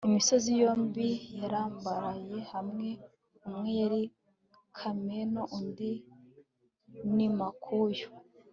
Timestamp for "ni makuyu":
7.15-8.07